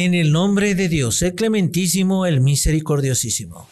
En 0.00 0.14
el 0.14 0.30
nombre 0.30 0.76
de 0.76 0.88
Dios, 0.88 1.22
el 1.22 1.34
clementísimo, 1.34 2.24
el 2.24 2.40
misericordiosísimo. 2.40 3.68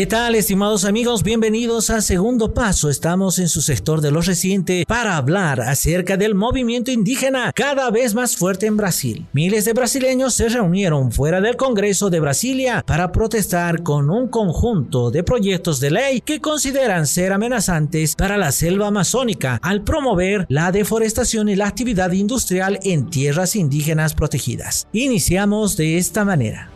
¿Qué 0.00 0.06
tal, 0.06 0.34
estimados 0.34 0.86
amigos? 0.86 1.22
Bienvenidos 1.22 1.90
a 1.90 2.00
Segundo 2.00 2.54
Paso. 2.54 2.88
Estamos 2.88 3.38
en 3.38 3.50
su 3.50 3.60
sector 3.60 4.00
de 4.00 4.10
lo 4.10 4.22
reciente 4.22 4.86
para 4.88 5.18
hablar 5.18 5.60
acerca 5.60 6.16
del 6.16 6.34
movimiento 6.34 6.90
indígena 6.90 7.52
cada 7.54 7.90
vez 7.90 8.14
más 8.14 8.34
fuerte 8.34 8.64
en 8.64 8.78
Brasil. 8.78 9.26
Miles 9.34 9.66
de 9.66 9.74
brasileños 9.74 10.32
se 10.32 10.48
reunieron 10.48 11.12
fuera 11.12 11.42
del 11.42 11.56
Congreso 11.56 12.08
de 12.08 12.18
Brasilia 12.18 12.82
para 12.86 13.12
protestar 13.12 13.82
con 13.82 14.08
un 14.08 14.28
conjunto 14.28 15.10
de 15.10 15.22
proyectos 15.22 15.80
de 15.80 15.90
ley 15.90 16.22
que 16.22 16.40
consideran 16.40 17.06
ser 17.06 17.34
amenazantes 17.34 18.16
para 18.16 18.38
la 18.38 18.52
selva 18.52 18.86
amazónica 18.86 19.60
al 19.62 19.84
promover 19.84 20.46
la 20.48 20.72
deforestación 20.72 21.50
y 21.50 21.56
la 21.56 21.66
actividad 21.66 22.12
industrial 22.12 22.80
en 22.84 23.10
tierras 23.10 23.54
indígenas 23.54 24.14
protegidas. 24.14 24.86
Iniciamos 24.94 25.76
de 25.76 25.98
esta 25.98 26.24
manera. 26.24 26.70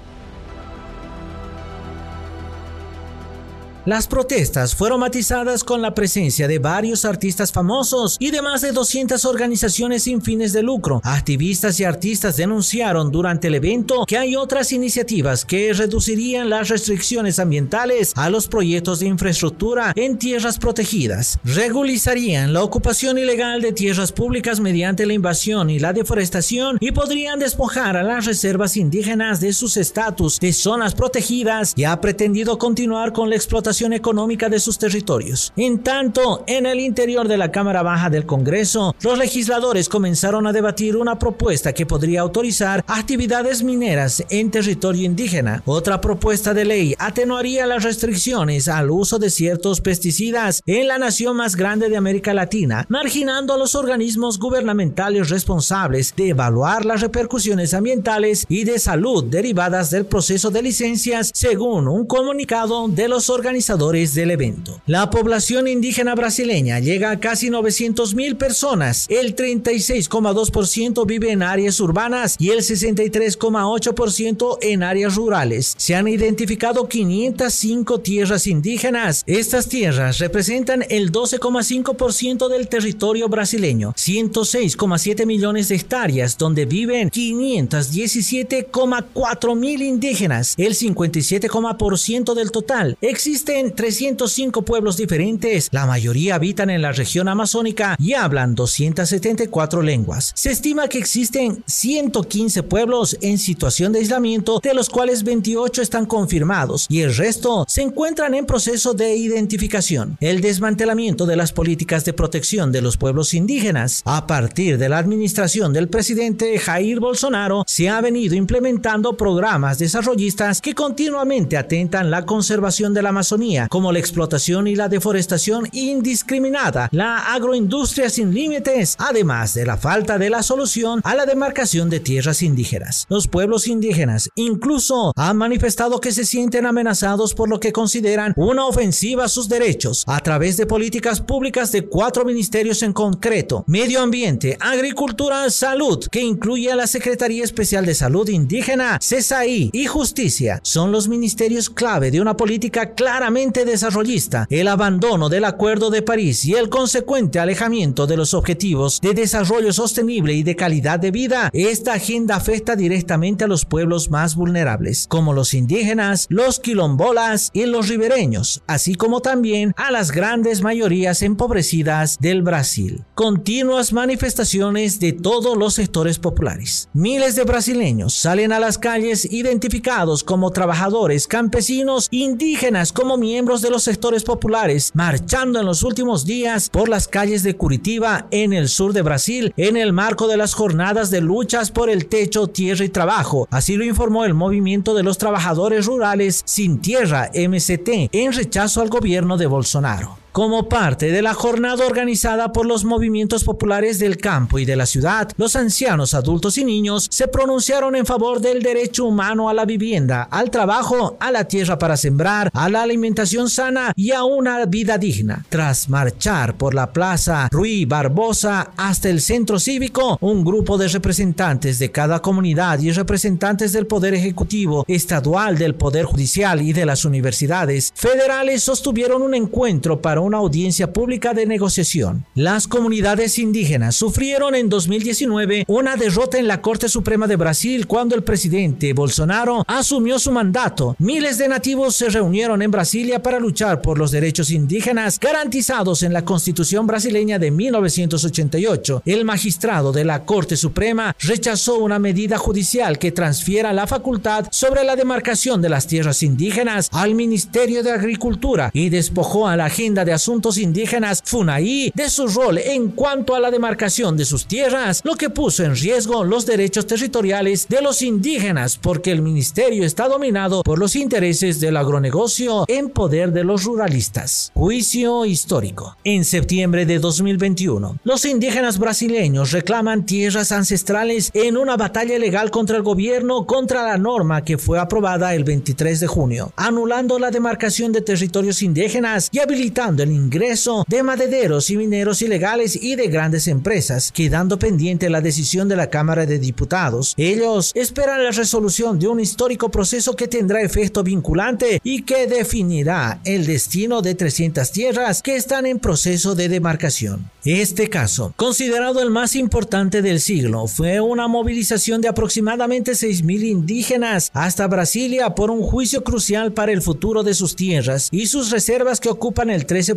Las 3.86 4.06
protestas 4.06 4.74
fueron 4.74 5.00
matizadas 5.00 5.62
con 5.62 5.82
la 5.82 5.92
presencia 5.92 6.48
de 6.48 6.58
varios 6.58 7.04
artistas 7.04 7.52
famosos 7.52 8.16
y 8.18 8.30
de 8.30 8.40
más 8.40 8.62
de 8.62 8.72
200 8.72 9.22
organizaciones 9.26 10.04
sin 10.04 10.22
fines 10.22 10.54
de 10.54 10.62
lucro. 10.62 11.02
Activistas 11.04 11.78
y 11.80 11.84
artistas 11.84 12.38
denunciaron 12.38 13.12
durante 13.12 13.48
el 13.48 13.56
evento 13.56 14.06
que 14.06 14.16
hay 14.16 14.36
otras 14.36 14.72
iniciativas 14.72 15.44
que 15.44 15.74
reducirían 15.74 16.48
las 16.48 16.70
restricciones 16.70 17.38
ambientales 17.38 18.14
a 18.16 18.30
los 18.30 18.48
proyectos 18.48 19.00
de 19.00 19.06
infraestructura 19.08 19.92
en 19.96 20.18
tierras 20.18 20.58
protegidas, 20.58 21.38
regularizarían 21.44 22.54
la 22.54 22.62
ocupación 22.62 23.18
ilegal 23.18 23.60
de 23.60 23.74
tierras 23.74 24.12
públicas 24.12 24.60
mediante 24.60 25.04
la 25.04 25.12
invasión 25.12 25.68
y 25.68 25.78
la 25.78 25.92
deforestación 25.92 26.78
y 26.80 26.92
podrían 26.92 27.38
despojar 27.38 27.98
a 27.98 28.02
las 28.02 28.24
reservas 28.24 28.78
indígenas 28.78 29.40
de 29.40 29.52
sus 29.52 29.76
estatus 29.76 30.40
de 30.40 30.54
zonas 30.54 30.94
protegidas 30.94 31.74
y 31.76 31.84
ha 31.84 32.00
pretendido 32.00 32.56
continuar 32.56 33.12
con 33.12 33.28
la 33.28 33.36
explotación 33.36 33.73
económica 33.82 34.48
de 34.48 34.60
sus 34.60 34.78
territorios. 34.78 35.52
En 35.56 35.82
tanto, 35.82 36.44
en 36.46 36.66
el 36.66 36.80
interior 36.80 37.28
de 37.28 37.36
la 37.36 37.50
Cámara 37.50 37.82
Baja 37.82 38.10
del 38.10 38.26
Congreso, 38.26 38.94
los 39.02 39.18
legisladores 39.18 39.88
comenzaron 39.88 40.46
a 40.46 40.52
debatir 40.52 40.96
una 40.96 41.18
propuesta 41.18 41.72
que 41.72 41.86
podría 41.86 42.20
autorizar 42.20 42.84
actividades 42.86 43.62
mineras 43.62 44.24
en 44.30 44.50
territorio 44.50 45.04
indígena. 45.04 45.62
Otra 45.66 46.00
propuesta 46.00 46.54
de 46.54 46.64
ley 46.64 46.94
atenuaría 46.98 47.66
las 47.66 47.82
restricciones 47.82 48.68
al 48.68 48.90
uso 48.90 49.18
de 49.18 49.30
ciertos 49.30 49.80
pesticidas 49.80 50.62
en 50.66 50.88
la 50.88 50.98
nación 50.98 51.36
más 51.36 51.56
grande 51.56 51.88
de 51.88 51.96
América 51.96 52.34
Latina, 52.34 52.86
marginando 52.88 53.54
a 53.54 53.58
los 53.58 53.74
organismos 53.74 54.38
gubernamentales 54.38 55.30
responsables 55.30 56.14
de 56.16 56.30
evaluar 56.30 56.84
las 56.84 57.00
repercusiones 57.00 57.74
ambientales 57.74 58.46
y 58.48 58.64
de 58.64 58.78
salud 58.78 59.24
derivadas 59.24 59.90
del 59.90 60.06
proceso 60.06 60.50
de 60.50 60.62
licencias, 60.62 61.30
según 61.34 61.88
un 61.88 62.06
comunicado 62.06 62.88
de 62.88 63.08
los 63.08 63.30
del 63.66 64.30
evento. 64.30 64.78
La 64.86 65.10
población 65.10 65.66
indígena 65.68 66.14
brasileña 66.14 66.80
llega 66.80 67.10
a 67.10 67.18
casi 67.18 67.48
900 67.48 68.14
mil 68.14 68.36
personas. 68.36 69.06
El 69.08 69.34
36,2% 69.34 71.06
vive 71.06 71.32
en 71.32 71.42
áreas 71.42 71.80
urbanas 71.80 72.36
y 72.38 72.50
el 72.50 72.58
63,8% 72.58 74.58
en 74.60 74.82
áreas 74.82 75.16
rurales. 75.16 75.72
Se 75.78 75.94
han 75.94 76.08
identificado 76.08 76.86
505 76.88 78.00
tierras 78.00 78.46
indígenas. 78.46 79.22
Estas 79.26 79.68
tierras 79.68 80.18
representan 80.18 80.84
el 80.90 81.10
12,5% 81.10 82.48
del 82.48 82.68
territorio 82.68 83.28
brasileño, 83.28 83.94
106,7 83.94 85.24
millones 85.24 85.68
de 85.68 85.76
hectáreas 85.76 86.36
donde 86.36 86.66
viven 86.66 87.08
517,4 87.10 89.56
mil 89.56 89.80
indígenas, 89.82 90.54
el 90.58 90.74
57,% 90.74 92.34
del 92.34 92.50
total. 92.50 92.98
Existe 93.00 93.53
en 93.58 93.74
305 93.74 94.62
pueblos 94.62 94.96
diferentes, 94.96 95.68
la 95.70 95.86
mayoría 95.86 96.34
habitan 96.34 96.70
en 96.70 96.82
la 96.82 96.92
región 96.92 97.28
amazónica 97.28 97.96
y 97.98 98.14
hablan 98.14 98.54
274 98.54 99.82
lenguas. 99.82 100.32
Se 100.34 100.50
estima 100.50 100.88
que 100.88 100.98
existen 100.98 101.62
115 101.66 102.62
pueblos 102.64 103.16
en 103.20 103.38
situación 103.38 103.92
de 103.92 104.00
aislamiento, 104.00 104.60
de 104.62 104.74
los 104.74 104.90
cuales 104.90 105.22
28 105.22 105.82
están 105.82 106.06
confirmados 106.06 106.86
y 106.88 107.00
el 107.02 107.14
resto 107.14 107.64
se 107.68 107.82
encuentran 107.82 108.34
en 108.34 108.46
proceso 108.46 108.94
de 108.94 109.14
identificación. 109.14 110.16
El 110.20 110.40
desmantelamiento 110.40 111.26
de 111.26 111.36
las 111.36 111.52
políticas 111.52 112.04
de 112.04 112.12
protección 112.12 112.72
de 112.72 112.82
los 112.82 112.96
pueblos 112.96 113.34
indígenas 113.34 114.02
a 114.04 114.26
partir 114.26 114.78
de 114.78 114.88
la 114.88 114.98
administración 114.98 115.72
del 115.72 115.88
presidente 115.88 116.58
Jair 116.58 117.00
Bolsonaro 117.00 117.64
se 117.66 117.88
ha 117.88 118.00
venido 118.00 118.34
implementando 118.34 119.16
programas 119.16 119.78
desarrollistas 119.78 120.60
que 120.60 120.74
continuamente 120.74 121.56
atentan 121.56 122.10
la 122.10 122.26
conservación 122.26 122.94
de 122.94 123.02
la 123.02 123.10
Amazonía 123.10 123.43
como 123.68 123.92
la 123.92 123.98
explotación 123.98 124.66
y 124.66 124.74
la 124.74 124.88
deforestación 124.88 125.68
indiscriminada, 125.72 126.88
la 126.92 127.34
agroindustria 127.34 128.08
sin 128.08 128.32
límites, 128.32 128.96
además 128.98 129.54
de 129.54 129.66
la 129.66 129.76
falta 129.76 130.18
de 130.18 130.30
la 130.30 130.42
solución 130.42 131.00
a 131.04 131.14
la 131.14 131.26
demarcación 131.26 131.90
de 131.90 132.00
tierras 132.00 132.42
indígenas. 132.42 133.06
Los 133.08 133.28
pueblos 133.28 133.66
indígenas 133.66 134.30
incluso 134.34 135.12
han 135.16 135.36
manifestado 135.36 136.00
que 136.00 136.12
se 136.12 136.24
sienten 136.24 136.66
amenazados 136.66 137.34
por 137.34 137.48
lo 137.48 137.60
que 137.60 137.72
consideran 137.72 138.32
una 138.36 138.66
ofensiva 138.66 139.24
a 139.24 139.28
sus 139.28 139.48
derechos 139.48 140.04
a 140.06 140.20
través 140.20 140.56
de 140.56 140.66
políticas 140.66 141.20
públicas 141.20 141.70
de 141.72 141.86
cuatro 141.86 142.24
ministerios 142.24 142.82
en 142.82 142.92
concreto, 142.92 143.64
medio 143.66 144.00
ambiente, 144.00 144.56
agricultura, 144.60 145.50
salud, 145.50 146.06
que 146.10 146.20
incluye 146.20 146.72
a 146.72 146.76
la 146.76 146.86
Secretaría 146.86 147.44
Especial 147.44 147.84
de 147.84 147.94
Salud 147.94 148.28
Indígena, 148.28 148.98
CESAI 149.02 149.70
y 149.72 149.86
Justicia. 149.86 150.60
Son 150.62 150.92
los 150.92 151.08
ministerios 151.08 151.68
clave 151.68 152.10
de 152.10 152.20
una 152.20 152.36
política 152.36 152.94
claramente 153.24 153.64
desarrollista, 153.64 154.46
el 154.50 154.68
abandono 154.68 155.30
del 155.30 155.46
Acuerdo 155.46 155.88
de 155.88 156.02
París 156.02 156.44
y 156.44 156.56
el 156.56 156.68
consecuente 156.68 157.38
alejamiento 157.38 158.06
de 158.06 158.18
los 158.18 158.34
objetivos 158.34 159.00
de 159.00 159.14
desarrollo 159.14 159.72
sostenible 159.72 160.34
y 160.34 160.42
de 160.42 160.56
calidad 160.56 161.00
de 161.00 161.10
vida, 161.10 161.48
esta 161.54 161.94
agenda 161.94 162.36
afecta 162.36 162.76
directamente 162.76 163.44
a 163.44 163.46
los 163.46 163.64
pueblos 163.64 164.10
más 164.10 164.36
vulnerables, 164.36 165.06
como 165.08 165.32
los 165.32 165.54
indígenas, 165.54 166.26
los 166.28 166.60
quilombolas 166.60 167.48
y 167.54 167.64
los 167.64 167.88
ribereños, 167.88 168.62
así 168.66 168.94
como 168.94 169.20
también 169.20 169.72
a 169.78 169.90
las 169.90 170.12
grandes 170.12 170.60
mayorías 170.60 171.22
empobrecidas 171.22 172.18
del 172.20 172.42
Brasil. 172.42 173.04
Continuas 173.14 173.94
manifestaciones 173.94 175.00
de 175.00 175.14
todos 175.14 175.56
los 175.56 175.72
sectores 175.72 176.18
populares. 176.18 176.90
Miles 176.92 177.36
de 177.36 177.44
brasileños 177.44 178.12
salen 178.12 178.52
a 178.52 178.60
las 178.60 178.76
calles 178.76 179.24
identificados 179.32 180.24
como 180.24 180.50
trabajadores, 180.50 181.26
campesinos, 181.26 182.08
indígenas 182.10 182.92
como 182.92 183.13
miembros 183.16 183.62
de 183.62 183.70
los 183.70 183.82
sectores 183.82 184.24
populares 184.24 184.90
marchando 184.94 185.60
en 185.60 185.66
los 185.66 185.82
últimos 185.82 186.24
días 186.24 186.68
por 186.70 186.88
las 186.88 187.08
calles 187.08 187.42
de 187.42 187.56
Curitiba 187.56 188.26
en 188.30 188.52
el 188.52 188.68
sur 188.68 188.92
de 188.92 189.02
Brasil 189.02 189.52
en 189.56 189.76
el 189.76 189.92
marco 189.92 190.28
de 190.28 190.36
las 190.36 190.54
jornadas 190.54 191.10
de 191.10 191.20
luchas 191.20 191.70
por 191.70 191.90
el 191.90 192.06
techo, 192.06 192.46
tierra 192.46 192.84
y 192.84 192.88
trabajo. 192.88 193.48
Así 193.50 193.76
lo 193.76 193.84
informó 193.84 194.24
el 194.24 194.34
movimiento 194.34 194.94
de 194.94 195.02
los 195.02 195.18
trabajadores 195.18 195.86
rurales 195.86 196.42
sin 196.44 196.80
tierra 196.80 197.30
MCT 197.34 198.10
en 198.12 198.32
rechazo 198.32 198.80
al 198.80 198.88
gobierno 198.88 199.36
de 199.36 199.46
Bolsonaro 199.46 200.23
como 200.34 200.68
parte 200.68 201.12
de 201.12 201.22
la 201.22 201.32
jornada 201.32 201.86
organizada 201.86 202.52
por 202.52 202.66
los 202.66 202.84
movimientos 202.84 203.44
populares 203.44 204.00
del 204.00 204.16
campo 204.16 204.58
y 204.58 204.64
de 204.64 204.74
la 204.74 204.84
ciudad, 204.84 205.30
los 205.36 205.54
ancianos, 205.54 206.12
adultos 206.12 206.58
y 206.58 206.64
niños 206.64 207.06
se 207.08 207.28
pronunciaron 207.28 207.94
en 207.94 208.04
favor 208.04 208.40
del 208.40 208.60
derecho 208.60 209.04
humano 209.04 209.48
a 209.48 209.54
la 209.54 209.64
vivienda, 209.64 210.24
al 210.24 210.50
trabajo, 210.50 211.16
a 211.20 211.30
la 211.30 211.44
tierra 211.44 211.78
para 211.78 211.96
sembrar, 211.96 212.50
a 212.52 212.68
la 212.68 212.82
alimentación 212.82 213.48
sana 213.48 213.92
y 213.94 214.10
a 214.10 214.24
una 214.24 214.66
vida 214.66 214.98
digna. 214.98 215.44
Tras 215.50 215.88
marchar 215.88 216.56
por 216.56 216.74
la 216.74 216.92
plaza 216.92 217.48
Rui 217.52 217.84
Barbosa 217.84 218.72
hasta 218.76 219.10
el 219.10 219.20
centro 219.20 219.60
cívico, 219.60 220.18
un 220.20 220.44
grupo 220.44 220.76
de 220.76 220.88
representantes 220.88 221.78
de 221.78 221.92
cada 221.92 222.20
comunidad 222.20 222.80
y 222.80 222.90
representantes 222.90 223.72
del 223.72 223.86
Poder 223.86 224.14
Ejecutivo, 224.14 224.84
estadual, 224.88 225.58
del 225.58 225.76
Poder 225.76 226.06
Judicial 226.06 226.60
y 226.60 226.72
de 226.72 226.86
las 226.86 227.04
universidades 227.04 227.92
federales 227.94 228.64
sostuvieron 228.64 229.22
un 229.22 229.36
encuentro 229.36 230.02
para 230.02 230.23
una 230.24 230.38
audiencia 230.38 230.92
pública 230.92 231.34
de 231.34 231.46
negociación. 231.46 232.24
Las 232.34 232.66
comunidades 232.66 233.38
indígenas 233.38 233.94
sufrieron 233.94 234.54
en 234.54 234.68
2019 234.68 235.64
una 235.68 235.96
derrota 235.96 236.38
en 236.38 236.48
la 236.48 236.60
Corte 236.60 236.88
Suprema 236.88 237.26
de 237.26 237.36
Brasil 237.36 237.86
cuando 237.86 238.14
el 238.14 238.24
presidente 238.24 238.92
Bolsonaro 238.92 239.64
asumió 239.68 240.18
su 240.18 240.32
mandato. 240.32 240.96
Miles 240.98 241.38
de 241.38 241.48
nativos 241.48 241.94
se 241.96 242.08
reunieron 242.08 242.62
en 242.62 242.70
Brasilia 242.70 243.22
para 243.22 243.38
luchar 243.38 243.82
por 243.82 243.98
los 243.98 244.10
derechos 244.10 244.50
indígenas 244.50 245.20
garantizados 245.20 246.02
en 246.02 246.12
la 246.12 246.24
Constitución 246.24 246.86
brasileña 246.86 247.38
de 247.38 247.50
1988. 247.50 249.02
El 249.04 249.24
magistrado 249.24 249.92
de 249.92 250.04
la 250.04 250.24
Corte 250.24 250.56
Suprema 250.56 251.14
rechazó 251.20 251.78
una 251.78 251.98
medida 251.98 252.38
judicial 252.38 252.98
que 252.98 253.12
transfiera 253.12 253.72
la 253.72 253.86
facultad 253.86 254.46
sobre 254.50 254.84
la 254.84 254.96
demarcación 254.96 255.60
de 255.60 255.68
las 255.68 255.86
tierras 255.86 256.22
indígenas 256.22 256.88
al 256.92 257.14
Ministerio 257.14 257.82
de 257.82 257.92
Agricultura 257.92 258.70
y 258.72 258.88
despojó 258.88 259.46
a 259.46 259.56
la 259.56 259.66
agenda 259.66 260.04
de 260.04 260.12
Asuntos 260.14 260.58
Indígenas, 260.58 261.22
FUNAI, 261.24 261.92
de 261.94 262.08
su 262.08 262.28
rol 262.28 262.58
en 262.58 262.90
cuanto 262.90 263.34
a 263.34 263.40
la 263.40 263.50
demarcación 263.50 264.16
de 264.16 264.24
sus 264.24 264.46
tierras, 264.46 265.00
lo 265.04 265.14
que 265.16 265.30
puso 265.30 265.64
en 265.64 265.76
riesgo 265.76 266.24
los 266.24 266.46
derechos 266.46 266.86
territoriales 266.86 267.66
de 267.68 267.82
los 267.82 268.02
indígenas 268.02 268.78
porque 268.78 269.10
el 269.10 269.22
ministerio 269.22 269.84
está 269.84 270.08
dominado 270.08 270.62
por 270.62 270.78
los 270.78 270.96
intereses 270.96 271.60
del 271.60 271.76
agronegocio 271.76 272.64
en 272.68 272.90
poder 272.90 273.32
de 273.32 273.44
los 273.44 273.64
ruralistas. 273.64 274.52
Juicio 274.54 275.24
histórico. 275.24 275.96
En 276.04 276.24
septiembre 276.24 276.86
de 276.86 276.98
2021, 276.98 277.98
los 278.04 278.24
indígenas 278.24 278.78
brasileños 278.78 279.50
reclaman 279.50 280.06
tierras 280.06 280.52
ancestrales 280.52 281.30
en 281.34 281.56
una 281.56 281.76
batalla 281.76 282.18
legal 282.18 282.50
contra 282.50 282.76
el 282.76 282.82
gobierno 282.82 283.46
contra 283.46 283.82
la 283.82 283.98
norma 283.98 284.44
que 284.44 284.58
fue 284.58 284.78
aprobada 284.78 285.34
el 285.34 285.44
23 285.44 286.00
de 286.00 286.06
junio, 286.06 286.52
anulando 286.56 287.18
la 287.18 287.30
demarcación 287.30 287.92
de 287.92 288.00
territorios 288.00 288.62
indígenas 288.62 289.28
y 289.32 289.40
habilitando 289.40 290.03
el 290.04 290.12
ingreso 290.12 290.84
de 290.88 291.02
madereros 291.02 291.68
y 291.70 291.76
mineros 291.76 292.22
ilegales 292.22 292.76
y 292.80 292.94
de 292.94 293.08
grandes 293.08 293.48
empresas, 293.48 294.12
quedando 294.12 294.58
pendiente 294.58 295.10
la 295.10 295.20
decisión 295.20 295.68
de 295.68 295.76
la 295.76 295.90
Cámara 295.90 296.26
de 296.26 296.38
Diputados. 296.38 297.14
Ellos 297.16 297.72
esperan 297.74 298.22
la 298.22 298.30
resolución 298.30 298.98
de 298.98 299.08
un 299.08 299.18
histórico 299.18 299.70
proceso 299.70 300.14
que 300.14 300.28
tendrá 300.28 300.62
efecto 300.62 301.02
vinculante 301.02 301.80
y 301.82 302.02
que 302.02 302.26
definirá 302.26 303.20
el 303.24 303.46
destino 303.46 304.02
de 304.02 304.14
300 304.14 304.70
tierras 304.70 305.22
que 305.22 305.36
están 305.36 305.66
en 305.66 305.78
proceso 305.78 306.34
de 306.34 306.48
demarcación. 306.48 307.30
Este 307.44 307.88
caso, 307.90 308.32
considerado 308.36 309.02
el 309.02 309.10
más 309.10 309.36
importante 309.36 310.00
del 310.00 310.20
siglo, 310.20 310.66
fue 310.66 311.00
una 311.00 311.28
movilización 311.28 312.00
de 312.00 312.08
aproximadamente 312.08 312.92
6.000 312.92 313.44
indígenas 313.44 314.30
hasta 314.32 314.66
Brasilia 314.66 315.34
por 315.34 315.50
un 315.50 315.62
juicio 315.62 316.04
crucial 316.04 316.52
para 316.52 316.72
el 316.72 316.80
futuro 316.80 317.22
de 317.22 317.34
sus 317.34 317.56
tierras 317.56 318.08
y 318.10 318.26
sus 318.26 318.50
reservas 318.50 319.00
que 319.00 319.10
ocupan 319.10 319.50
el 319.50 319.66
13% 319.66 319.93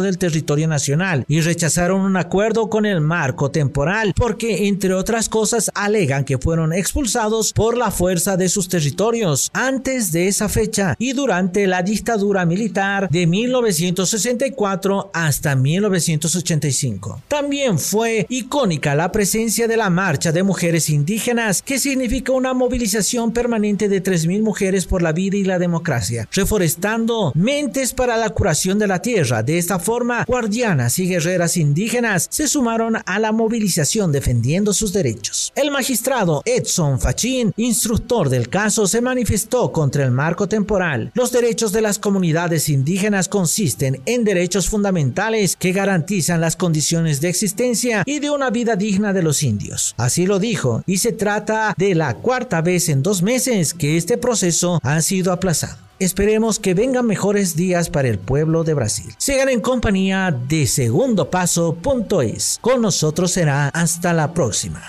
del 0.00 0.18
territorio 0.18 0.68
nacional 0.68 1.24
y 1.28 1.40
rechazaron 1.40 2.00
un 2.00 2.16
acuerdo 2.16 2.70
con 2.70 2.86
el 2.86 3.00
marco 3.00 3.50
temporal 3.50 4.12
porque, 4.16 4.68
entre 4.68 4.94
otras 4.94 5.28
cosas, 5.28 5.70
alegan 5.74 6.24
que 6.24 6.38
fueron 6.38 6.72
expulsados 6.72 7.52
por 7.52 7.76
la 7.76 7.90
fuerza 7.90 8.36
de 8.36 8.48
sus 8.48 8.68
territorios 8.68 9.50
antes 9.52 10.12
de 10.12 10.28
esa 10.28 10.48
fecha 10.48 10.94
y 10.98 11.12
durante 11.12 11.66
la 11.66 11.82
dictadura 11.82 12.46
militar 12.46 13.08
de 13.10 13.26
1964 13.26 15.10
hasta 15.12 15.56
1985. 15.56 17.22
También 17.28 17.78
fue 17.78 18.26
icónica 18.28 18.94
la 18.94 19.12
presencia 19.12 19.68
de 19.68 19.76
la 19.76 19.90
marcha 19.90 20.32
de 20.32 20.42
mujeres 20.42 20.90
indígenas, 20.90 21.62
que 21.62 21.78
significa 21.78 22.32
una 22.32 22.54
movilización 22.54 23.32
permanente 23.32 23.88
de 23.88 24.02
3.000 24.02 24.42
mujeres 24.42 24.86
por 24.86 25.02
la 25.02 25.12
vida 25.12 25.36
y 25.36 25.44
la 25.44 25.58
democracia, 25.58 26.28
reforestando 26.32 27.32
mentes 27.34 27.92
para 27.92 28.16
la 28.16 28.30
curación 28.30 28.78
de 28.78 28.86
la 28.86 29.02
tierra. 29.02 29.39
De 29.42 29.58
esta 29.58 29.78
forma, 29.78 30.24
guardianas 30.26 30.98
y 30.98 31.08
guerreras 31.08 31.56
indígenas 31.56 32.26
se 32.30 32.48
sumaron 32.48 32.98
a 33.04 33.18
la 33.18 33.32
movilización 33.32 34.12
defendiendo 34.12 34.72
sus 34.72 34.92
derechos. 34.92 35.52
El 35.54 35.70
magistrado 35.70 36.42
Edson 36.44 37.00
Fachín, 37.00 37.52
instructor 37.56 38.28
del 38.28 38.48
caso, 38.48 38.86
se 38.86 39.00
manifestó 39.00 39.72
contra 39.72 40.04
el 40.04 40.10
marco 40.10 40.48
temporal. 40.48 41.10
Los 41.14 41.32
derechos 41.32 41.72
de 41.72 41.82
las 41.82 41.98
comunidades 41.98 42.68
indígenas 42.68 43.28
consisten 43.28 44.00
en 44.06 44.24
derechos 44.24 44.68
fundamentales 44.68 45.56
que 45.56 45.72
garantizan 45.72 46.40
las 46.40 46.56
condiciones 46.56 47.20
de 47.20 47.28
existencia 47.28 48.02
y 48.06 48.18
de 48.18 48.30
una 48.30 48.50
vida 48.50 48.76
digna 48.76 49.12
de 49.12 49.22
los 49.22 49.42
indios. 49.42 49.94
Así 49.96 50.26
lo 50.26 50.38
dijo, 50.38 50.82
y 50.86 50.98
se 50.98 51.12
trata 51.12 51.74
de 51.76 51.94
la 51.94 52.14
cuarta 52.14 52.60
vez 52.60 52.88
en 52.88 53.02
dos 53.02 53.22
meses 53.22 53.74
que 53.74 53.96
este 53.96 54.18
proceso 54.18 54.80
ha 54.82 55.00
sido 55.00 55.32
aplazado. 55.32 55.89
Esperemos 56.00 56.58
que 56.58 56.72
vengan 56.72 57.04
mejores 57.04 57.56
días 57.56 57.90
para 57.90 58.08
el 58.08 58.18
pueblo 58.18 58.64
de 58.64 58.72
Brasil. 58.72 59.12
Sigan 59.18 59.50
en 59.50 59.60
compañía 59.60 60.34
de 60.48 60.66
segundopaso.es. 60.66 62.58
Con 62.62 62.80
nosotros 62.80 63.32
será 63.32 63.68
hasta 63.68 64.14
la 64.14 64.32
próxima. 64.32 64.80